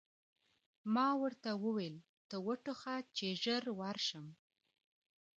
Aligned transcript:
ما 0.93 1.07
ورته 1.21 1.49
وویل: 1.63 1.95
ته 2.29 2.35
و 2.45 2.47
ټوخه، 2.63 2.95
چې 3.17 3.27
ژر 3.43 3.63
ورشم. 3.79 4.27